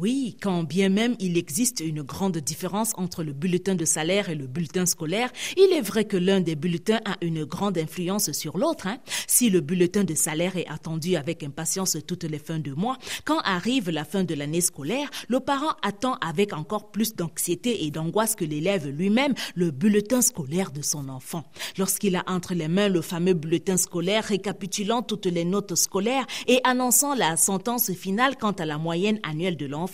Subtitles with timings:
[0.00, 4.36] Oui, quand bien même il existe une grande différence entre le bulletin de salaire et
[4.36, 8.58] le bulletin scolaire, il est vrai que l'un des bulletins a une grande influence sur
[8.58, 8.86] l'autre.
[8.86, 8.98] Hein.
[9.26, 13.40] Si le bulletin de salaire est attendu avec impatience toutes les fins de mois, quand
[13.40, 18.36] arrive la fin de l'année scolaire, le parent attend avec encore plus d'anxiété et d'angoisse
[18.36, 21.42] que l'élève lui-même le bulletin scolaire de son enfant.
[21.76, 26.60] Lorsqu'il a entre les mains le fameux bulletin scolaire récapitulant toutes les notes scolaires et
[26.62, 29.87] annonçant la sentence finale quant à la moyenne annuelle de l'enfant,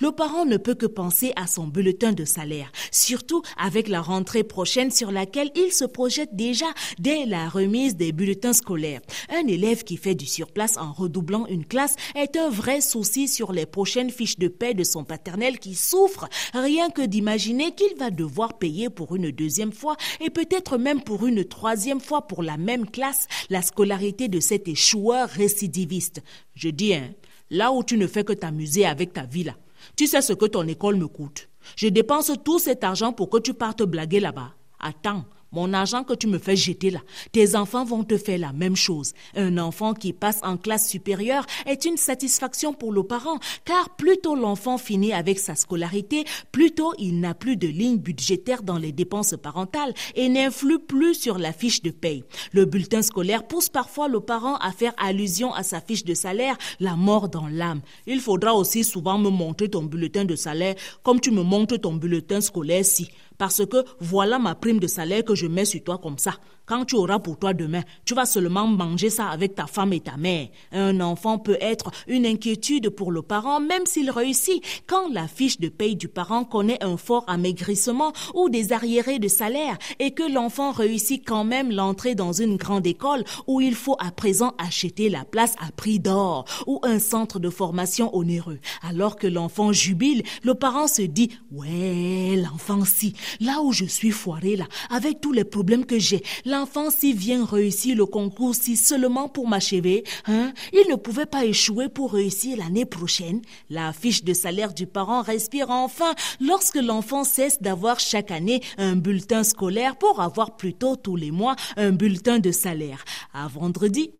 [0.00, 4.44] le parent ne peut que penser à son bulletin de salaire, surtout avec la rentrée
[4.44, 6.66] prochaine sur laquelle il se projette déjà
[6.98, 9.00] dès la remise des bulletins scolaires.
[9.30, 13.52] Un élève qui fait du surplace en redoublant une classe est un vrai souci sur
[13.52, 18.10] les prochaines fiches de paie de son paternel qui souffre rien que d'imaginer qu'il va
[18.10, 22.56] devoir payer pour une deuxième fois et peut-être même pour une troisième fois pour la
[22.56, 26.22] même classe la scolarité de cet échoueur récidiviste.
[26.54, 27.10] Je dis, hein,
[27.50, 29.54] là où tu ne fais que t'amuser avec ta vie là.
[29.96, 31.48] Tu sais ce que ton école me coûte.
[31.76, 34.54] Je dépense tout cet argent pour que tu partes blaguer là-bas.
[34.80, 37.00] Attends, mon argent que tu me fais jeter là,
[37.32, 39.12] tes enfants vont te faire la même chose.
[39.34, 44.18] Un enfant qui passe en classe supérieure est une satisfaction pour le parent, car plus
[44.18, 48.78] tôt l'enfant finit avec sa scolarité, plus tôt il n'a plus de ligne budgétaire dans
[48.78, 52.24] les dépenses parentales et n'influe plus sur la fiche de paye.
[52.52, 56.56] Le bulletin scolaire pousse parfois le parent à faire allusion à sa fiche de salaire,
[56.80, 57.80] la mort dans l'âme.
[58.06, 61.94] Il faudra aussi souvent me montrer ton bulletin de salaire comme tu me montres ton
[61.94, 63.08] bulletin scolaire si
[63.38, 66.34] parce que voilà ma prime de salaire que je mets sur toi comme ça.
[66.66, 70.00] Quand tu auras pour toi demain, tu vas seulement manger ça avec ta femme et
[70.00, 70.48] ta mère.
[70.70, 74.62] Un enfant peut être une inquiétude pour le parent, même s'il réussit.
[74.86, 79.28] Quand la fiche de paye du parent connaît un fort amaigrissement ou des arriérés de
[79.28, 83.96] salaire et que l'enfant réussit quand même l'entrée dans une grande école où il faut
[83.98, 88.58] à présent acheter la place à prix d'or ou un centre de formation onéreux.
[88.82, 94.10] Alors que l'enfant jubile, le parent se dit, ouais, l'enfant si, là où je suis
[94.10, 98.76] foiré là, avec tous les problèmes que j'ai, l'enfant si vient réussir le concours si
[98.76, 103.42] seulement pour m'achever, hein, il ne pouvait pas échouer pour réussir l'année prochaine.
[103.70, 108.96] La fiche de salaire du parent respire enfin lorsque l'enfant cesse d'avoir chaque année un
[108.96, 113.04] bulletin scolaire pour avoir plutôt tous les mois un bulletin de salaire.
[113.32, 114.10] À vendredi.